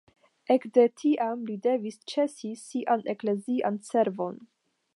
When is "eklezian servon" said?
3.15-4.41